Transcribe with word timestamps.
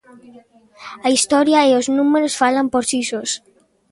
A 1.07 1.09
historia 1.15 1.59
e 1.69 1.71
os 1.79 1.85
números 1.97 2.37
falan 2.41 2.67
por 2.73 2.83
si 2.89 2.99
sós. 3.09 3.31